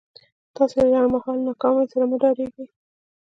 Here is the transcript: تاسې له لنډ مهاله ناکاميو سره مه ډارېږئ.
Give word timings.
تاسې 0.55 0.75
له 0.83 0.87
لنډ 0.93 1.07
مهاله 1.13 1.41
ناکاميو 1.47 1.91
سره 1.91 2.03
مه 2.09 2.17
ډارېږئ. 2.21 2.65